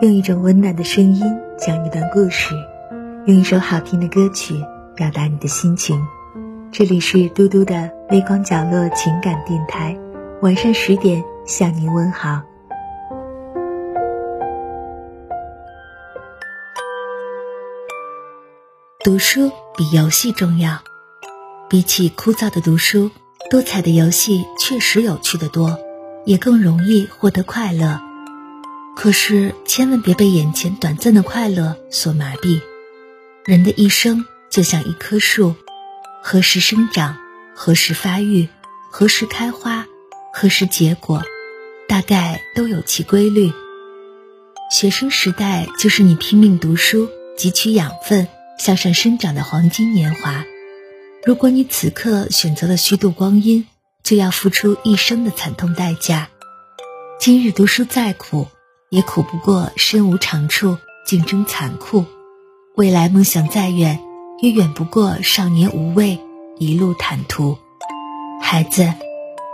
[0.00, 1.22] 用一种温暖的声音
[1.58, 2.54] 讲一段故事，
[3.26, 4.54] 用一首好听的歌曲
[4.94, 6.02] 表达你的心情。
[6.72, 9.94] 这里是嘟嘟的微光角落情感电台，
[10.40, 12.40] 晚上十点向您问好。
[19.04, 20.78] 读书比游戏重要，
[21.68, 23.10] 比起枯燥的读书，
[23.48, 25.78] 多彩的游戏确实有趣的多，
[26.24, 28.00] 也更容易获得快乐。
[28.96, 32.60] 可是千万别被眼前短暂的快乐所麻痹。
[33.44, 35.54] 人的一生就像一棵树，
[36.22, 37.16] 何时生长，
[37.54, 38.48] 何时发育，
[38.90, 39.86] 何时开花，
[40.32, 41.22] 何时结果，
[41.88, 43.52] 大概都有其规律。
[44.72, 47.08] 学生时代就是你拼命读书、
[47.38, 48.28] 汲取养分。
[48.58, 50.42] 向上生长的黄金年华，
[51.26, 53.66] 如果你此刻选择了虚度光阴，
[54.04, 56.28] 就要付出一生的惨痛代价。
[57.18, 58.46] 今日读书再苦，
[58.90, 62.04] 也苦不过身无长处，竞争残酷；
[62.76, 63.98] 未来梦想再远，
[64.40, 66.16] 也远不过少年无畏，
[66.60, 67.58] 一路坦途。
[68.40, 68.94] 孩子，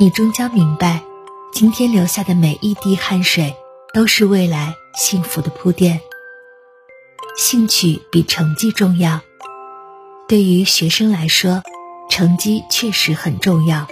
[0.00, 1.04] 你终将明白，
[1.52, 3.54] 今天留下的每一滴汗水，
[3.94, 6.00] 都是未来幸福的铺垫。
[7.36, 9.20] 兴趣比成绩重要。
[10.30, 11.60] 对于学生来说，
[12.08, 13.88] 成绩确实很重要。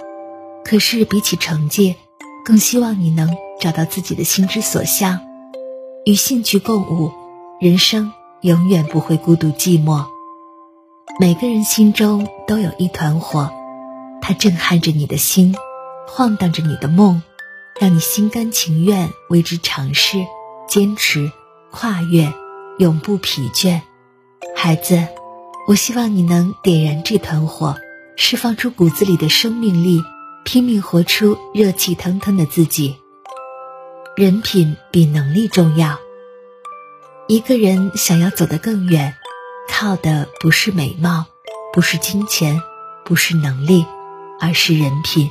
[0.63, 1.97] 可是比起成绩，
[2.45, 5.19] 更希望你能找到自己的心之所向，
[6.05, 7.11] 与兴趣共舞，
[7.59, 10.05] 人生永远不会孤独寂寞。
[11.19, 13.51] 每个人心中都有一团火，
[14.21, 15.53] 它震撼着你的心，
[16.07, 17.21] 晃荡着你的梦，
[17.81, 20.19] 让你心甘情愿为之尝试、
[20.69, 21.33] 坚持、
[21.69, 22.31] 跨越。
[22.77, 23.81] 永不疲倦，
[24.55, 25.05] 孩子，
[25.69, 27.77] 我希望你能点燃这团火，
[28.15, 30.01] 释放出骨子里的生命力，
[30.43, 32.95] 拼命活出热气腾腾的自己。
[34.15, 35.99] 人品比能力重要。
[37.27, 39.13] 一个人想要走得更远，
[39.69, 41.27] 靠的不是美貌，
[41.71, 42.59] 不是金钱，
[43.05, 43.85] 不是能力，
[44.39, 45.29] 而是人品。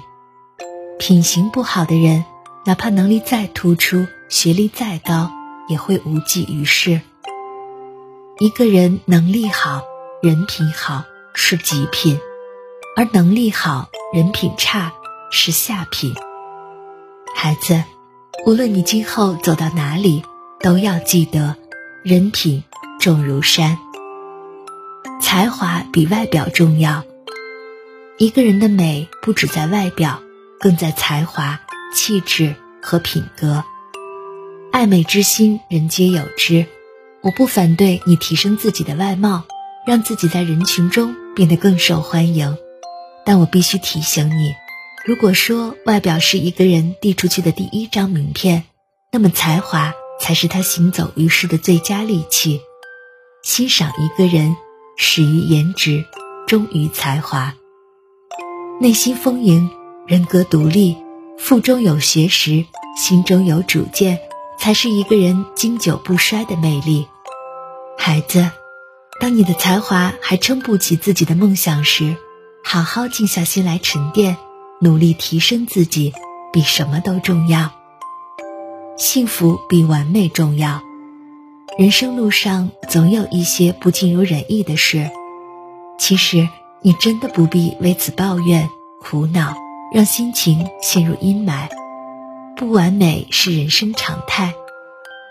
[1.01, 2.25] 品行不好的人，
[2.65, 5.33] 哪怕能力再突出，学历再高，
[5.69, 7.01] 也会无济于事。
[8.39, 9.83] 一个人能力好，
[10.21, 12.19] 人品好是极品，
[12.97, 14.93] 而能力好，人品差
[15.31, 16.13] 是下品。
[17.37, 17.85] 孩子，
[18.45, 20.25] 无论你今后走到哪里，
[20.59, 21.55] 都要记得，
[22.03, 22.65] 人品
[22.99, 23.79] 重如山。
[25.23, 27.05] 才华比外表重要。
[28.17, 30.21] 一个人的美不只在外表，
[30.59, 31.61] 更在才华、
[31.95, 33.63] 气质和品格。
[34.73, 36.67] 爱美之心，人皆有之。
[37.21, 39.45] 我不反对你提升自己的外貌，
[39.89, 42.59] 让自己在人群中变得更受欢迎，
[43.25, 44.55] 但我必须提醒你，
[45.07, 48.65] 如果说外表是一个人递出去的第一张名片，
[49.11, 52.61] 那么才华才是他行走于世的最佳利器。
[53.43, 54.55] 欣赏一个人，
[54.99, 56.05] 始于颜值，
[56.47, 57.55] 忠于才华。
[58.83, 59.71] 内心丰盈，
[60.07, 60.99] 人格独立，
[61.39, 64.19] 腹中有学识，心中有主见。
[64.59, 67.07] 才是一个人经久不衰的魅力，
[67.97, 68.51] 孩子。
[69.21, 72.17] 当你的才华还撑不起自己的梦想时，
[72.63, 74.37] 好好静下心来沉淀，
[74.81, 76.13] 努力提升自己，
[76.53, 77.73] 比什么都重要。
[78.97, 80.83] 幸福比完美重要。
[81.77, 85.11] 人生路上总有一些不尽如人意的事，
[85.99, 86.49] 其实
[86.81, 88.69] 你真的不必为此抱怨、
[89.01, 89.57] 苦恼，
[89.93, 91.69] 让心情陷入阴霾。
[92.57, 94.55] 不完美是人生常态，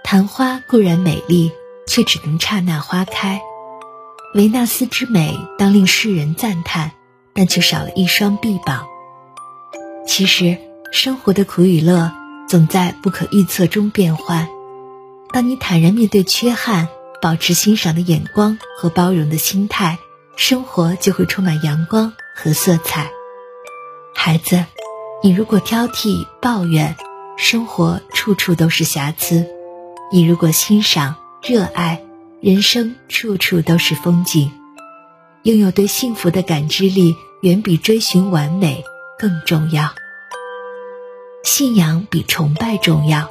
[0.03, 1.51] 昙花固然美丽，
[1.87, 3.41] 却只能刹那花开。
[4.37, 6.91] 维纳斯之美当令世人赞叹，
[7.33, 8.85] 但却少了一双臂膀。
[10.05, 10.59] 其实，
[10.91, 12.11] 生活的苦与乐
[12.47, 14.47] 总在不可预测中变换。
[15.31, 16.87] 当你坦然面对缺憾，
[17.19, 19.97] 保持欣赏的眼光和包容的心态，
[20.35, 23.09] 生活就会充满阳光和色彩。
[24.13, 24.63] 孩子，
[25.23, 26.95] 你如果挑剔、抱怨，
[27.37, 29.47] 生活处处都是瑕疵，
[30.11, 32.03] 你如果欣赏、热爱，
[32.39, 34.51] 人生处处都是风景。
[35.43, 38.83] 拥有对幸福的感知力，远比追寻完美
[39.17, 39.93] 更重要。
[41.43, 43.29] 信仰比崇拜重要。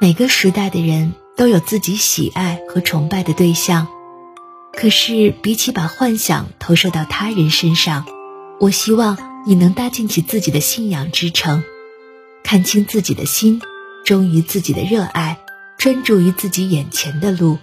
[0.00, 3.88] 每个时代的人都有自己喜爱和崇拜的对象，
[4.72, 8.04] 可是比起把幻想投射到他人身上，
[8.60, 11.62] 我希望你能搭建起自己的信仰之城。
[12.42, 13.62] 看清自己的心，
[14.04, 15.38] 忠于自己的热爱，
[15.78, 17.58] 专注于自己眼前的路。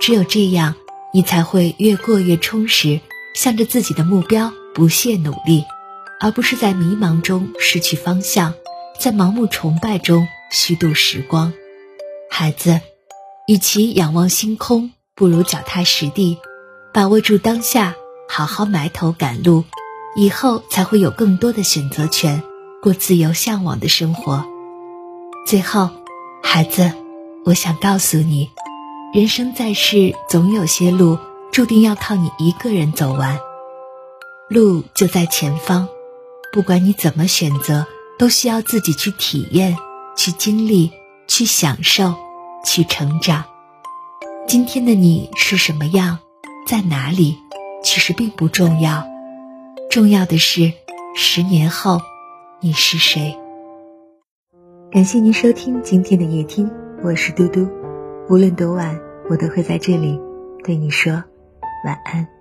[0.00, 0.74] 只有这样，
[1.12, 3.00] 你才会越过越充实，
[3.34, 5.64] 向着自己的目标不懈努力，
[6.20, 8.54] 而不是在迷茫中失去方向，
[8.98, 11.52] 在盲目崇拜中虚度时光。
[12.30, 12.80] 孩子，
[13.46, 16.38] 与其仰望星空，不如脚踏实地，
[16.92, 17.94] 把握住当下，
[18.28, 19.64] 好好埋头赶路，
[20.14, 22.42] 以后才会有更多的选择权，
[22.82, 24.44] 过自由向往的生活。
[25.46, 25.90] 最后，
[26.42, 26.92] 孩子，
[27.44, 28.50] 我想告诉你，
[29.10, 31.18] 人生在世，总有些路
[31.50, 33.40] 注定要靠你一个人走完。
[34.50, 35.88] 路就在前方，
[36.52, 37.86] 不管你怎么选择，
[38.18, 39.78] 都需要自己去体验、
[40.14, 40.92] 去经历、
[41.26, 42.14] 去享受、
[42.62, 43.44] 去成长。
[44.46, 46.18] 今天的你是什么样，
[46.66, 47.38] 在哪里，
[47.82, 49.06] 其实并不重要，
[49.88, 50.74] 重要的是
[51.16, 52.02] 十年后
[52.60, 53.38] 你是谁。
[54.92, 56.70] 感谢您收听今天的夜听，
[57.02, 57.77] 我是嘟嘟。
[58.30, 58.94] 无论多晚，
[59.30, 60.20] 我都会在这里
[60.62, 61.12] 对你说
[61.84, 62.37] 晚安。